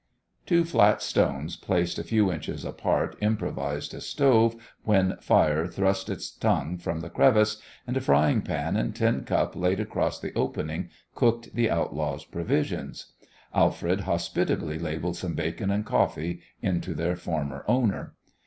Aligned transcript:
Two 0.47 0.65
flat 0.65 1.03
stones 1.03 1.55
placed 1.55 1.99
a 1.99 2.03
few 2.03 2.31
inches 2.31 2.65
apart 2.65 3.15
improvised 3.21 3.93
a 3.93 4.01
stove 4.01 4.55
when 4.83 5.15
fire 5.17 5.67
thrust 5.67 6.09
its 6.09 6.31
tongue 6.31 6.79
from 6.79 7.01
the 7.01 7.09
crevice, 7.11 7.57
and 7.85 7.95
a 7.95 8.01
frying 8.01 8.41
pan 8.41 8.75
and 8.75 8.95
tin 8.95 9.23
cup 9.25 9.55
laid 9.55 9.79
across 9.79 10.19
the 10.19 10.33
opening 10.33 10.89
cooked 11.13 11.53
the 11.53 11.69
outlaw's 11.69 12.25
provisions. 12.25 13.11
Alfred 13.53 13.99
hospitably 13.99 14.79
ladled 14.79 15.17
some 15.17 15.35
bacon 15.35 15.69
and 15.69 15.85
coffee 15.85 16.41
into 16.63 16.95
their 16.95 17.15
former 17.15 17.63
owner. 17.67 18.15